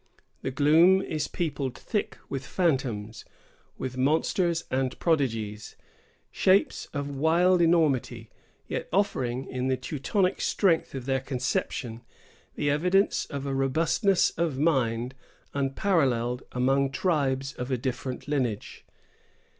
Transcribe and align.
The 0.41 0.49
gloom 0.49 1.03
is 1.03 1.27
peopled 1.27 1.77
thick 1.77 2.17
with 2.27 2.43
phantoms; 2.43 3.23
with 3.77 3.97
monsters 3.97 4.63
and 4.71 4.97
prodigies, 4.97 5.75
shapes 6.31 6.87
of 6.91 7.15
wild 7.15 7.61
enormity, 7.61 8.31
yet 8.67 8.89
offering, 8.91 9.45
in 9.45 9.67
the 9.67 9.77
Teutonic 9.77 10.41
strength 10.41 10.95
of 10.95 11.05
their 11.05 11.19
conception, 11.21 12.01
the 12.55 12.67
evidence 12.71 13.27
of 13.27 13.45
a 13.45 13.53
robustness 13.53 14.31
of 14.31 14.57
mind 14.57 15.13
unparalleled 15.53 16.41
among 16.51 16.89
tribes 16.89 17.53
of 17.53 17.69
a 17.69 17.77
different 17.77 18.27
lineage. 18.27 18.83